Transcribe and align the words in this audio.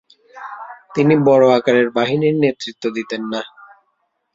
তিনি 0.95 1.13
বড় 1.27 1.45
আকারের 1.57 1.87
বাহিনীর 1.89 2.35
নেতৃত্ব 2.35 2.83
দিতেন 2.97 3.21
না। 3.33 3.41